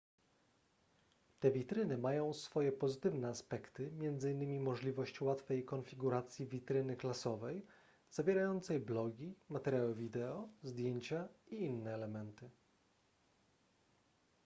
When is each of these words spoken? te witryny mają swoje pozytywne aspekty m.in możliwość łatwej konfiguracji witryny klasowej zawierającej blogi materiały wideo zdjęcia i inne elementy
te 1.39 1.51
witryny 1.51 1.97
mają 1.97 2.33
swoje 2.33 2.71
pozytywne 2.71 3.27
aspekty 3.29 3.91
m.in 3.99 4.61
możliwość 4.61 5.21
łatwej 5.21 5.65
konfiguracji 5.65 6.47
witryny 6.47 6.95
klasowej 6.97 7.65
zawierającej 8.11 8.79
blogi 8.79 9.35
materiały 9.49 9.95
wideo 9.95 10.47
zdjęcia 10.63 11.27
i 11.47 11.55
inne 11.55 11.93
elementy 11.93 12.49